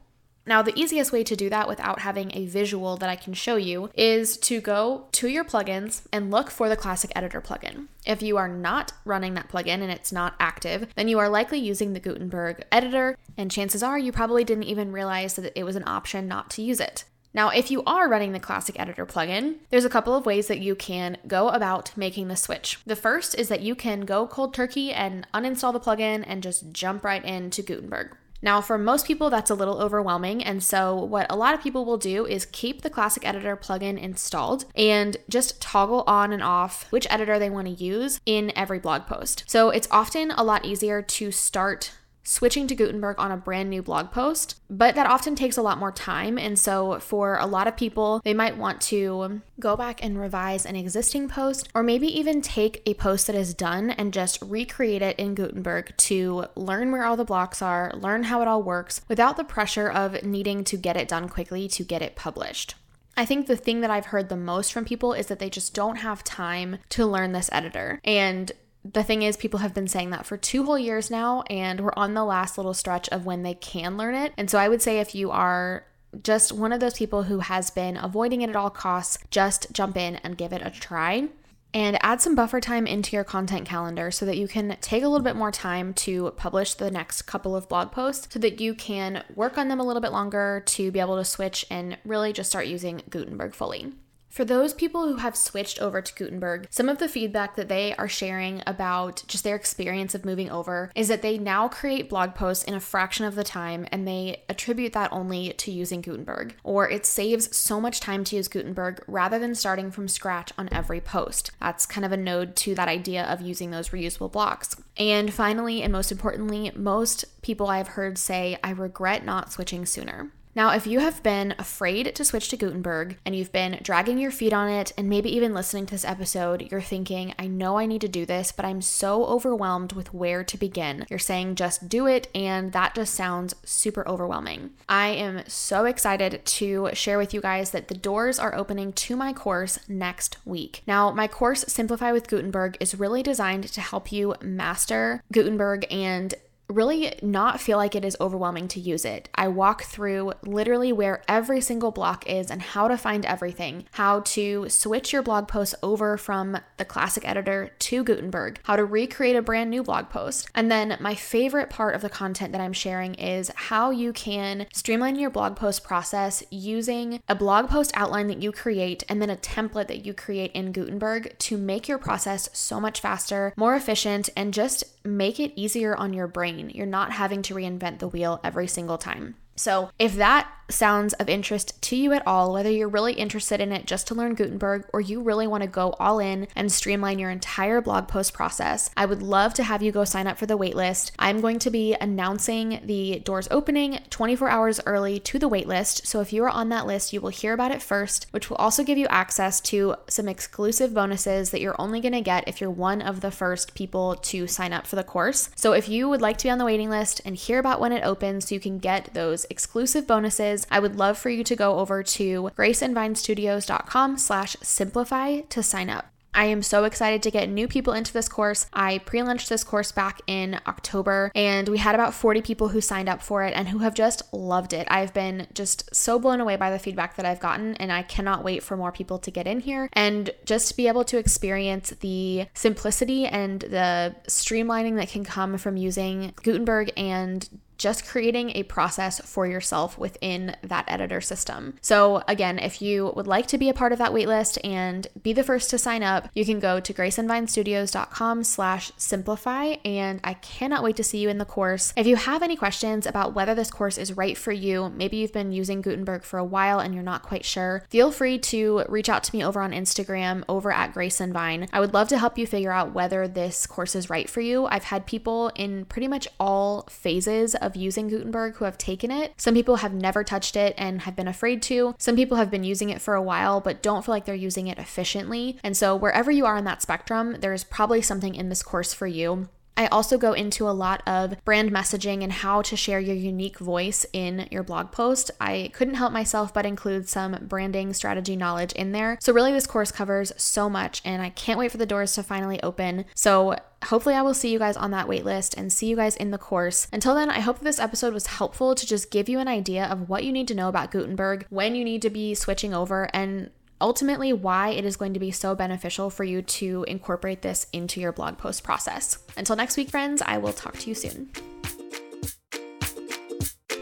Now, 0.50 0.62
the 0.62 0.76
easiest 0.76 1.12
way 1.12 1.22
to 1.22 1.36
do 1.36 1.48
that 1.48 1.68
without 1.68 2.00
having 2.00 2.32
a 2.34 2.44
visual 2.44 2.96
that 2.96 3.08
I 3.08 3.14
can 3.14 3.34
show 3.34 3.54
you 3.54 3.88
is 3.94 4.36
to 4.38 4.60
go 4.60 5.06
to 5.12 5.28
your 5.28 5.44
plugins 5.44 6.02
and 6.12 6.32
look 6.32 6.50
for 6.50 6.68
the 6.68 6.74
Classic 6.74 7.12
Editor 7.14 7.40
plugin. 7.40 7.86
If 8.04 8.20
you 8.20 8.36
are 8.36 8.48
not 8.48 8.92
running 9.04 9.34
that 9.34 9.48
plugin 9.48 9.80
and 9.80 9.92
it's 9.92 10.10
not 10.10 10.34
active, 10.40 10.88
then 10.96 11.06
you 11.06 11.20
are 11.20 11.28
likely 11.28 11.60
using 11.60 11.92
the 11.92 12.00
Gutenberg 12.00 12.64
editor, 12.72 13.16
and 13.38 13.48
chances 13.48 13.84
are 13.84 13.96
you 13.96 14.10
probably 14.10 14.42
didn't 14.42 14.64
even 14.64 14.90
realize 14.90 15.34
that 15.36 15.56
it 15.56 15.62
was 15.62 15.76
an 15.76 15.86
option 15.86 16.26
not 16.26 16.50
to 16.50 16.62
use 16.62 16.80
it. 16.80 17.04
Now, 17.32 17.50
if 17.50 17.70
you 17.70 17.84
are 17.84 18.08
running 18.08 18.32
the 18.32 18.40
Classic 18.40 18.74
Editor 18.76 19.06
plugin, 19.06 19.58
there's 19.70 19.84
a 19.84 19.88
couple 19.88 20.16
of 20.16 20.26
ways 20.26 20.48
that 20.48 20.58
you 20.58 20.74
can 20.74 21.16
go 21.28 21.50
about 21.50 21.96
making 21.96 22.26
the 22.26 22.34
switch. 22.34 22.80
The 22.84 22.96
first 22.96 23.36
is 23.36 23.48
that 23.50 23.60
you 23.60 23.76
can 23.76 24.00
go 24.00 24.26
cold 24.26 24.52
turkey 24.52 24.92
and 24.92 25.28
uninstall 25.32 25.72
the 25.72 25.78
plugin 25.78 26.24
and 26.26 26.42
just 26.42 26.72
jump 26.72 27.04
right 27.04 27.24
into 27.24 27.62
Gutenberg. 27.62 28.16
Now, 28.42 28.60
for 28.60 28.78
most 28.78 29.06
people, 29.06 29.30
that's 29.30 29.50
a 29.50 29.54
little 29.54 29.80
overwhelming. 29.80 30.42
And 30.42 30.62
so, 30.62 30.94
what 30.96 31.26
a 31.30 31.36
lot 31.36 31.54
of 31.54 31.62
people 31.62 31.84
will 31.84 31.98
do 31.98 32.26
is 32.26 32.46
keep 32.46 32.82
the 32.82 32.90
Classic 32.90 33.26
Editor 33.26 33.56
plugin 33.56 33.98
installed 33.98 34.64
and 34.74 35.16
just 35.28 35.60
toggle 35.60 36.04
on 36.06 36.32
and 36.32 36.42
off 36.42 36.90
which 36.90 37.06
editor 37.10 37.38
they 37.38 37.50
want 37.50 37.66
to 37.66 37.84
use 37.84 38.20
in 38.24 38.52
every 38.56 38.78
blog 38.78 39.06
post. 39.06 39.44
So, 39.46 39.70
it's 39.70 39.88
often 39.90 40.30
a 40.30 40.42
lot 40.42 40.64
easier 40.64 41.02
to 41.02 41.30
start 41.30 41.92
switching 42.30 42.68
to 42.68 42.76
Gutenberg 42.76 43.18
on 43.18 43.32
a 43.32 43.36
brand 43.36 43.68
new 43.68 43.82
blog 43.82 44.12
post, 44.12 44.60
but 44.70 44.94
that 44.94 45.08
often 45.08 45.34
takes 45.34 45.56
a 45.56 45.62
lot 45.62 45.78
more 45.78 45.90
time. 45.90 46.38
And 46.38 46.56
so, 46.56 47.00
for 47.00 47.36
a 47.36 47.46
lot 47.46 47.66
of 47.66 47.76
people, 47.76 48.20
they 48.22 48.32
might 48.32 48.56
want 48.56 48.80
to 48.82 49.42
go 49.58 49.76
back 49.76 50.02
and 50.02 50.16
revise 50.16 50.64
an 50.64 50.76
existing 50.76 51.28
post, 51.28 51.68
or 51.74 51.82
maybe 51.82 52.06
even 52.06 52.40
take 52.40 52.82
a 52.86 52.94
post 52.94 53.26
that 53.26 53.34
is 53.34 53.52
done 53.52 53.90
and 53.90 54.12
just 54.12 54.40
recreate 54.42 55.02
it 55.02 55.18
in 55.18 55.34
Gutenberg 55.34 55.96
to 55.96 56.46
learn 56.54 56.92
where 56.92 57.04
all 57.04 57.16
the 57.16 57.24
blocks 57.24 57.60
are, 57.60 57.90
learn 57.94 58.22
how 58.24 58.40
it 58.42 58.48
all 58.48 58.62
works 58.62 59.00
without 59.08 59.36
the 59.36 59.42
pressure 59.42 59.90
of 59.90 60.22
needing 60.22 60.62
to 60.64 60.76
get 60.76 60.96
it 60.96 61.08
done 61.08 61.28
quickly 61.28 61.66
to 61.66 61.82
get 61.82 62.00
it 62.00 62.14
published. 62.14 62.76
I 63.16 63.24
think 63.24 63.48
the 63.48 63.56
thing 63.56 63.80
that 63.80 63.90
I've 63.90 64.06
heard 64.06 64.28
the 64.28 64.36
most 64.36 64.72
from 64.72 64.84
people 64.84 65.12
is 65.14 65.26
that 65.26 65.40
they 65.40 65.50
just 65.50 65.74
don't 65.74 65.96
have 65.96 66.22
time 66.22 66.78
to 66.90 67.04
learn 67.04 67.32
this 67.32 67.50
editor. 67.52 68.00
And 68.04 68.52
the 68.84 69.02
thing 69.02 69.22
is, 69.22 69.36
people 69.36 69.60
have 69.60 69.74
been 69.74 69.88
saying 69.88 70.10
that 70.10 70.26
for 70.26 70.36
two 70.36 70.64
whole 70.64 70.78
years 70.78 71.10
now, 71.10 71.42
and 71.50 71.80
we're 71.80 71.92
on 71.96 72.14
the 72.14 72.24
last 72.24 72.56
little 72.56 72.74
stretch 72.74 73.08
of 73.10 73.26
when 73.26 73.42
they 73.42 73.54
can 73.54 73.96
learn 73.96 74.14
it. 74.14 74.32
And 74.36 74.50
so 74.50 74.58
I 74.58 74.68
would 74.68 74.80
say 74.80 75.00
if 75.00 75.14
you 75.14 75.30
are 75.30 75.84
just 76.22 76.52
one 76.52 76.72
of 76.72 76.80
those 76.80 76.94
people 76.94 77.24
who 77.24 77.40
has 77.40 77.70
been 77.70 77.96
avoiding 77.96 78.42
it 78.42 78.50
at 78.50 78.56
all 78.56 78.70
costs, 78.70 79.18
just 79.30 79.66
jump 79.72 79.96
in 79.96 80.16
and 80.16 80.38
give 80.38 80.52
it 80.52 80.62
a 80.64 80.70
try. 80.70 81.28
And 81.72 82.04
add 82.04 82.20
some 82.20 82.34
buffer 82.34 82.60
time 82.60 82.88
into 82.88 83.14
your 83.14 83.22
content 83.22 83.64
calendar 83.64 84.10
so 84.10 84.26
that 84.26 84.36
you 84.36 84.48
can 84.48 84.76
take 84.80 85.04
a 85.04 85.08
little 85.08 85.22
bit 85.22 85.36
more 85.36 85.52
time 85.52 85.94
to 85.94 86.32
publish 86.32 86.74
the 86.74 86.90
next 86.90 87.22
couple 87.22 87.54
of 87.54 87.68
blog 87.68 87.92
posts 87.92 88.26
so 88.32 88.40
that 88.40 88.60
you 88.60 88.74
can 88.74 89.22
work 89.36 89.56
on 89.56 89.68
them 89.68 89.78
a 89.78 89.84
little 89.84 90.02
bit 90.02 90.10
longer 90.10 90.64
to 90.66 90.90
be 90.90 90.98
able 90.98 91.16
to 91.16 91.24
switch 91.24 91.64
and 91.70 91.96
really 92.04 92.32
just 92.32 92.50
start 92.50 92.66
using 92.66 93.02
Gutenberg 93.08 93.54
fully. 93.54 93.92
For 94.30 94.44
those 94.44 94.72
people 94.72 95.08
who 95.08 95.16
have 95.16 95.34
switched 95.34 95.82
over 95.82 96.00
to 96.00 96.14
Gutenberg, 96.14 96.68
some 96.70 96.88
of 96.88 96.98
the 96.98 97.08
feedback 97.08 97.56
that 97.56 97.68
they 97.68 97.96
are 97.96 98.08
sharing 98.08 98.62
about 98.64 99.24
just 99.26 99.42
their 99.42 99.56
experience 99.56 100.14
of 100.14 100.24
moving 100.24 100.48
over 100.48 100.92
is 100.94 101.08
that 101.08 101.20
they 101.20 101.36
now 101.36 101.66
create 101.66 102.08
blog 102.08 102.36
posts 102.36 102.62
in 102.62 102.74
a 102.74 102.80
fraction 102.80 103.24
of 103.24 103.34
the 103.34 103.42
time 103.42 103.88
and 103.90 104.06
they 104.06 104.44
attribute 104.48 104.92
that 104.92 105.12
only 105.12 105.52
to 105.54 105.72
using 105.72 106.00
Gutenberg. 106.00 106.54
Or 106.62 106.88
it 106.88 107.04
saves 107.04 107.54
so 107.56 107.80
much 107.80 107.98
time 107.98 108.22
to 108.22 108.36
use 108.36 108.46
Gutenberg 108.46 109.02
rather 109.08 109.40
than 109.40 109.56
starting 109.56 109.90
from 109.90 110.06
scratch 110.06 110.52
on 110.56 110.68
every 110.70 111.00
post. 111.00 111.50
That's 111.58 111.84
kind 111.84 112.04
of 112.04 112.12
a 112.12 112.16
node 112.16 112.54
to 112.56 112.76
that 112.76 112.88
idea 112.88 113.24
of 113.24 113.40
using 113.40 113.72
those 113.72 113.88
reusable 113.88 114.30
blocks. 114.30 114.76
And 114.96 115.34
finally, 115.34 115.82
and 115.82 115.92
most 115.92 116.12
importantly, 116.12 116.70
most 116.76 117.24
people 117.42 117.66
I've 117.66 117.88
heard 117.88 118.16
say, 118.16 118.58
I 118.62 118.70
regret 118.70 119.24
not 119.24 119.50
switching 119.50 119.86
sooner. 119.86 120.30
Now, 120.54 120.74
if 120.74 120.86
you 120.86 120.98
have 121.00 121.22
been 121.22 121.54
afraid 121.58 122.14
to 122.14 122.24
switch 122.24 122.48
to 122.48 122.56
Gutenberg 122.56 123.16
and 123.24 123.36
you've 123.36 123.52
been 123.52 123.78
dragging 123.82 124.18
your 124.18 124.32
feet 124.32 124.52
on 124.52 124.68
it, 124.68 124.92
and 124.96 125.08
maybe 125.08 125.34
even 125.34 125.54
listening 125.54 125.86
to 125.86 125.94
this 125.94 126.04
episode, 126.04 126.68
you're 126.70 126.80
thinking, 126.80 127.34
I 127.38 127.46
know 127.46 127.78
I 127.78 127.86
need 127.86 128.00
to 128.00 128.08
do 128.08 128.26
this, 128.26 128.50
but 128.50 128.64
I'm 128.64 128.82
so 128.82 129.24
overwhelmed 129.26 129.92
with 129.92 130.12
where 130.12 130.42
to 130.42 130.58
begin. 130.58 131.06
You're 131.08 131.18
saying, 131.18 131.54
just 131.54 131.88
do 131.88 132.06
it, 132.06 132.28
and 132.34 132.72
that 132.72 132.94
just 132.94 133.14
sounds 133.14 133.54
super 133.64 134.06
overwhelming. 134.08 134.70
I 134.88 135.08
am 135.08 135.42
so 135.46 135.84
excited 135.84 136.44
to 136.44 136.90
share 136.94 137.18
with 137.18 137.32
you 137.32 137.40
guys 137.40 137.70
that 137.70 137.88
the 137.88 137.94
doors 137.94 138.38
are 138.38 138.54
opening 138.54 138.92
to 138.92 139.16
my 139.16 139.32
course 139.32 139.78
next 139.88 140.38
week. 140.44 140.82
Now, 140.86 141.12
my 141.12 141.28
course, 141.28 141.64
Simplify 141.68 142.10
with 142.10 142.28
Gutenberg, 142.28 142.76
is 142.80 142.98
really 142.98 143.22
designed 143.22 143.64
to 143.68 143.80
help 143.80 144.10
you 144.10 144.34
master 144.42 145.22
Gutenberg 145.32 145.86
and 145.90 146.34
really 146.70 147.14
not 147.22 147.60
feel 147.60 147.76
like 147.76 147.94
it 147.94 148.04
is 148.04 148.16
overwhelming 148.20 148.68
to 148.68 148.80
use 148.80 149.04
it. 149.04 149.28
I 149.34 149.48
walk 149.48 149.84
through 149.84 150.32
literally 150.44 150.92
where 150.92 151.22
every 151.28 151.60
single 151.60 151.90
block 151.90 152.28
is 152.28 152.50
and 152.50 152.62
how 152.62 152.88
to 152.88 152.96
find 152.96 153.26
everything, 153.26 153.86
how 153.92 154.20
to 154.20 154.68
switch 154.68 155.12
your 155.12 155.22
blog 155.22 155.48
posts 155.48 155.74
over 155.82 156.16
from 156.16 156.58
the 156.76 156.84
classic 156.84 157.28
editor 157.28 157.70
to 157.90 158.04
Gutenberg, 158.04 158.60
how 158.62 158.76
to 158.76 158.84
recreate 158.84 159.34
a 159.34 159.42
brand 159.42 159.68
new 159.68 159.82
blog 159.82 160.10
post. 160.10 160.48
And 160.54 160.70
then 160.70 160.96
my 161.00 161.16
favorite 161.16 161.70
part 161.70 161.96
of 161.96 162.02
the 162.02 162.08
content 162.08 162.52
that 162.52 162.60
I'm 162.60 162.72
sharing 162.72 163.16
is 163.16 163.50
how 163.56 163.90
you 163.90 164.12
can 164.12 164.68
streamline 164.72 165.16
your 165.16 165.28
blog 165.28 165.56
post 165.56 165.82
process 165.82 166.44
using 166.52 167.20
a 167.28 167.34
blog 167.34 167.68
post 167.68 167.90
outline 167.94 168.28
that 168.28 168.40
you 168.40 168.52
create 168.52 169.02
and 169.08 169.20
then 169.20 169.28
a 169.28 169.36
template 169.36 169.88
that 169.88 170.06
you 170.06 170.14
create 170.14 170.52
in 170.52 170.70
Gutenberg 170.70 171.36
to 171.36 171.58
make 171.58 171.88
your 171.88 171.98
process 171.98 172.48
so 172.52 172.78
much 172.78 173.00
faster, 173.00 173.52
more 173.56 173.74
efficient, 173.74 174.30
and 174.36 174.54
just 174.54 174.84
make 175.04 175.40
it 175.40 175.52
easier 175.56 175.96
on 175.96 176.12
your 176.12 176.28
brain. 176.28 176.70
You're 176.72 176.86
not 176.86 177.10
having 177.10 177.42
to 177.42 177.56
reinvent 177.56 177.98
the 177.98 178.06
wheel 178.06 178.38
every 178.44 178.68
single 178.68 178.98
time. 178.98 179.34
So, 179.56 179.90
if 179.98 180.14
that 180.14 180.48
sounds 180.70 181.12
of 181.14 181.28
interest 181.28 181.80
to 181.82 181.96
you 181.96 182.12
at 182.12 182.26
all, 182.26 182.52
whether 182.52 182.70
you're 182.70 182.88
really 182.88 183.14
interested 183.14 183.60
in 183.60 183.72
it 183.72 183.86
just 183.86 184.06
to 184.08 184.14
learn 184.14 184.34
Gutenberg 184.34 184.86
or 184.92 185.00
you 185.00 185.20
really 185.20 185.46
want 185.46 185.62
to 185.62 185.68
go 185.68 185.94
all 185.98 186.18
in 186.18 186.48
and 186.54 186.70
streamline 186.70 187.18
your 187.18 187.30
entire 187.30 187.80
blog 187.80 188.08
post 188.08 188.32
process, 188.32 188.90
I 188.96 189.06
would 189.06 189.22
love 189.22 189.54
to 189.54 189.64
have 189.64 189.82
you 189.82 189.92
go 189.92 190.04
sign 190.04 190.26
up 190.26 190.38
for 190.38 190.46
the 190.46 190.58
waitlist. 190.58 191.12
I'm 191.18 191.40
going 191.40 191.58
to 191.60 191.70
be 191.70 191.96
announcing 192.00 192.80
the 192.84 193.20
doors 193.20 193.48
opening 193.50 194.00
24 194.10 194.48
hours 194.48 194.80
early 194.86 195.18
to 195.20 195.38
the 195.38 195.48
waitlist. 195.48 196.06
So, 196.06 196.20
if 196.20 196.32
you 196.32 196.44
are 196.44 196.50
on 196.50 196.68
that 196.70 196.86
list, 196.86 197.12
you 197.12 197.20
will 197.20 197.30
hear 197.30 197.52
about 197.52 197.72
it 197.72 197.82
first, 197.82 198.26
which 198.30 198.50
will 198.50 198.56
also 198.56 198.84
give 198.84 198.98
you 198.98 199.06
access 199.08 199.60
to 199.62 199.96
some 200.08 200.28
exclusive 200.28 200.94
bonuses 200.94 201.50
that 201.50 201.60
you're 201.60 201.80
only 201.80 202.00
going 202.00 202.12
to 202.12 202.20
get 202.20 202.46
if 202.48 202.60
you're 202.60 202.70
one 202.70 203.02
of 203.02 203.20
the 203.20 203.30
first 203.30 203.74
people 203.74 204.16
to 204.16 204.46
sign 204.46 204.72
up 204.72 204.86
for 204.86 204.96
the 204.96 205.04
course. 205.04 205.50
So, 205.56 205.72
if 205.72 205.88
you 205.88 206.08
would 206.08 206.20
like 206.20 206.38
to 206.38 206.44
be 206.44 206.50
on 206.50 206.58
the 206.58 206.64
waiting 206.64 206.90
list 206.90 207.20
and 207.24 207.36
hear 207.36 207.58
about 207.58 207.80
when 207.80 207.92
it 207.92 208.04
opens 208.04 208.48
so 208.48 208.54
you 208.54 208.60
can 208.60 208.78
get 208.78 209.12
those 209.14 209.46
exclusive 209.50 210.06
bonuses, 210.06 210.59
I 210.70 210.80
would 210.80 210.96
love 210.96 211.18
for 211.18 211.30
you 211.30 211.44
to 211.44 211.56
go 211.56 211.78
over 211.78 212.02
to 212.02 212.50
graceandvinestudios.com 212.56 214.18
slash 214.18 214.56
simplify 214.62 215.40
to 215.40 215.62
sign 215.62 215.90
up. 215.90 216.10
I 216.32 216.44
am 216.46 216.62
so 216.62 216.84
excited 216.84 217.22
to 217.24 217.30
get 217.30 217.48
new 217.48 217.66
people 217.66 217.92
into 217.92 218.12
this 218.12 218.28
course. 218.28 218.66
I 218.72 218.98
pre 218.98 219.22
launched 219.22 219.48
this 219.48 219.64
course 219.64 219.92
back 219.92 220.20
in 220.26 220.60
October 220.66 221.32
and 221.34 221.68
we 221.68 221.78
had 221.78 221.94
about 221.94 222.14
40 222.14 222.42
people 222.42 222.68
who 222.68 222.80
signed 222.80 223.08
up 223.08 223.20
for 223.20 223.44
it 223.44 223.52
and 223.54 223.68
who 223.68 223.78
have 223.78 223.94
just 223.94 224.22
loved 224.32 224.72
it. 224.72 224.86
I've 224.90 225.12
been 225.12 225.48
just 225.54 225.94
so 225.94 226.18
blown 226.18 226.40
away 226.40 226.56
by 226.56 226.70
the 226.70 226.78
feedback 226.78 227.16
that 227.16 227.26
I've 227.26 227.40
gotten 227.40 227.74
and 227.76 227.92
I 227.92 228.02
cannot 228.02 228.44
wait 228.44 228.62
for 228.62 228.76
more 228.76 228.92
people 228.92 229.18
to 229.18 229.30
get 229.30 229.46
in 229.46 229.60
here 229.60 229.88
and 229.92 230.30
just 230.44 230.76
be 230.76 230.88
able 230.88 231.04
to 231.04 231.18
experience 231.18 231.90
the 232.00 232.46
simplicity 232.54 233.26
and 233.26 233.60
the 233.62 234.14
streamlining 234.28 234.96
that 234.96 235.08
can 235.08 235.24
come 235.24 235.58
from 235.58 235.76
using 235.76 236.32
Gutenberg 236.42 236.92
and 236.96 237.48
just 237.80 238.06
creating 238.06 238.50
a 238.50 238.62
process 238.64 239.20
for 239.20 239.46
yourself 239.46 239.96
within 239.96 240.54
that 240.62 240.84
editor 240.86 241.20
system. 241.22 241.74
So, 241.80 242.22
again, 242.28 242.58
if 242.58 242.82
you 242.82 243.10
would 243.16 243.26
like 243.26 243.46
to 243.48 243.58
be 243.58 243.70
a 243.70 243.74
part 243.74 243.92
of 243.92 243.98
that 243.98 244.12
waitlist 244.12 244.58
and 244.62 245.06
be 245.22 245.32
the 245.32 245.42
first 245.42 245.70
to 245.70 245.78
sign 245.78 246.02
up, 246.02 246.28
you 246.34 246.44
can 246.44 246.60
go 246.60 246.78
to 246.78 246.92
graceandvinestudios.com 246.92 248.44
slash 248.44 248.92
simplify, 248.98 249.76
and 249.82 250.20
I 250.22 250.34
cannot 250.34 250.84
wait 250.84 250.96
to 250.96 251.04
see 251.04 251.18
you 251.18 251.30
in 251.30 251.38
the 251.38 251.46
course. 251.46 251.94
If 251.96 252.06
you 252.06 252.16
have 252.16 252.42
any 252.42 252.54
questions 252.54 253.06
about 253.06 253.34
whether 253.34 253.54
this 253.54 253.70
course 253.70 253.96
is 253.96 254.14
right 254.14 254.36
for 254.36 254.52
you, 254.52 254.90
maybe 254.90 255.16
you've 255.16 255.32
been 255.32 255.50
using 255.50 255.80
Gutenberg 255.80 256.22
for 256.22 256.38
a 256.38 256.44
while 256.44 256.80
and 256.80 256.94
you're 256.94 257.02
not 257.02 257.22
quite 257.22 257.46
sure, 257.46 257.86
feel 257.88 258.12
free 258.12 258.38
to 258.38 258.84
reach 258.90 259.08
out 259.08 259.24
to 259.24 259.34
me 259.34 259.42
over 259.42 259.62
on 259.62 259.72
Instagram, 259.72 260.44
over 260.50 260.70
at 260.70 260.92
Grace 260.92 261.18
and 261.18 261.32
Vine. 261.32 261.66
I 261.72 261.80
would 261.80 261.94
love 261.94 262.08
to 262.08 262.18
help 262.18 262.36
you 262.36 262.46
figure 262.46 262.72
out 262.72 262.92
whether 262.92 263.26
this 263.26 263.66
course 263.66 263.96
is 263.96 264.10
right 264.10 264.28
for 264.28 264.42
you. 264.42 264.66
I've 264.66 264.84
had 264.84 265.06
people 265.06 265.50
in 265.56 265.86
pretty 265.86 266.08
much 266.08 266.28
all 266.38 266.86
phases 266.90 267.54
of 267.54 267.69
of 267.70 267.76
using 267.80 268.08
Gutenberg 268.08 268.56
who 268.56 268.64
have 268.64 268.76
taken 268.76 269.10
it. 269.10 269.32
Some 269.36 269.54
people 269.54 269.76
have 269.76 269.94
never 269.94 270.24
touched 270.24 270.56
it 270.56 270.74
and 270.76 271.02
have 271.02 271.16
been 271.16 271.28
afraid 271.28 271.62
to. 271.62 271.94
Some 271.98 272.16
people 272.16 272.36
have 272.36 272.50
been 272.50 272.64
using 272.64 272.90
it 272.90 273.00
for 273.00 273.14
a 273.14 273.22
while 273.22 273.60
but 273.60 273.82
don't 273.82 274.04
feel 274.04 274.14
like 274.14 274.24
they're 274.24 274.34
using 274.34 274.66
it 274.66 274.78
efficiently. 274.78 275.58
And 275.62 275.76
so, 275.76 275.94
wherever 275.96 276.30
you 276.30 276.46
are 276.46 276.56
on 276.56 276.64
that 276.64 276.82
spectrum, 276.82 277.36
there's 277.40 277.64
probably 277.64 278.02
something 278.02 278.34
in 278.34 278.48
this 278.48 278.62
course 278.62 278.92
for 278.92 279.06
you. 279.06 279.48
I 279.80 279.86
also 279.86 280.18
go 280.18 280.34
into 280.34 280.68
a 280.68 280.76
lot 280.76 281.02
of 281.06 281.42
brand 281.46 281.70
messaging 281.70 282.22
and 282.22 282.30
how 282.30 282.60
to 282.60 282.76
share 282.76 283.00
your 283.00 283.16
unique 283.16 283.58
voice 283.58 284.04
in 284.12 284.46
your 284.50 284.62
blog 284.62 284.92
post. 284.92 285.30
I 285.40 285.70
couldn't 285.72 285.94
help 285.94 286.12
myself 286.12 286.52
but 286.52 286.66
include 286.66 287.08
some 287.08 287.46
branding 287.48 287.94
strategy 287.94 288.36
knowledge 288.36 288.72
in 288.74 288.92
there. 288.92 289.16
So, 289.22 289.32
really, 289.32 289.52
this 289.52 289.66
course 289.66 289.90
covers 289.90 290.34
so 290.36 290.68
much, 290.68 291.00
and 291.02 291.22
I 291.22 291.30
can't 291.30 291.58
wait 291.58 291.70
for 291.70 291.78
the 291.78 291.86
doors 291.86 292.12
to 292.16 292.22
finally 292.22 292.62
open. 292.62 293.06
So, 293.14 293.56
hopefully, 293.84 294.14
I 294.14 294.20
will 294.20 294.34
see 294.34 294.52
you 294.52 294.58
guys 294.58 294.76
on 294.76 294.90
that 294.90 295.06
waitlist 295.06 295.56
and 295.56 295.72
see 295.72 295.86
you 295.86 295.96
guys 295.96 296.14
in 296.14 296.30
the 296.30 296.36
course. 296.36 296.86
Until 296.92 297.14
then, 297.14 297.30
I 297.30 297.40
hope 297.40 297.60
this 297.60 297.80
episode 297.80 298.12
was 298.12 298.26
helpful 298.26 298.74
to 298.74 298.86
just 298.86 299.10
give 299.10 299.30
you 299.30 299.38
an 299.38 299.48
idea 299.48 299.86
of 299.86 300.10
what 300.10 300.24
you 300.24 300.32
need 300.32 300.48
to 300.48 300.54
know 300.54 300.68
about 300.68 300.90
Gutenberg, 300.90 301.46
when 301.48 301.74
you 301.74 301.84
need 301.84 302.02
to 302.02 302.10
be 302.10 302.34
switching 302.34 302.74
over, 302.74 303.08
and 303.14 303.48
ultimately 303.80 304.32
why 304.32 304.70
it 304.70 304.84
is 304.84 304.96
going 304.96 305.14
to 305.14 305.20
be 305.20 305.30
so 305.30 305.54
beneficial 305.54 306.10
for 306.10 306.24
you 306.24 306.42
to 306.42 306.84
incorporate 306.88 307.42
this 307.42 307.66
into 307.72 308.00
your 308.00 308.12
blog 308.12 308.38
post 308.38 308.62
process. 308.62 309.18
Until 309.36 309.56
next 309.56 309.76
week, 309.76 309.90
friends, 309.90 310.22
I 310.22 310.38
will 310.38 310.52
talk 310.52 310.78
to 310.78 310.88
you 310.88 310.94
soon. 310.94 311.30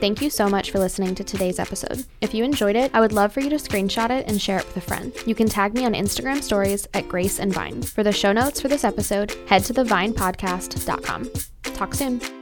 Thank 0.00 0.22
you 0.22 0.30
so 0.30 0.48
much 0.48 0.70
for 0.70 0.78
listening 0.78 1.16
to 1.16 1.24
today's 1.24 1.58
episode. 1.58 2.04
If 2.20 2.32
you 2.32 2.44
enjoyed 2.44 2.76
it, 2.76 2.92
I 2.94 3.00
would 3.00 3.12
love 3.12 3.32
for 3.32 3.40
you 3.40 3.50
to 3.50 3.56
screenshot 3.56 4.10
it 4.10 4.28
and 4.28 4.40
share 4.40 4.58
it 4.58 4.66
with 4.66 4.76
a 4.76 4.80
friend. 4.80 5.12
You 5.26 5.34
can 5.34 5.48
tag 5.48 5.74
me 5.74 5.84
on 5.84 5.92
Instagram 5.92 6.40
stories 6.40 6.86
at 6.94 7.08
Grace 7.08 7.40
and 7.40 7.52
Vine. 7.52 7.82
For 7.82 8.04
the 8.04 8.12
show 8.12 8.32
notes 8.32 8.60
for 8.60 8.68
this 8.68 8.84
episode, 8.84 9.34
head 9.48 9.64
to 9.64 9.74
thevinepodcast.com. 9.74 11.30
Talk 11.74 11.94
soon. 11.94 12.37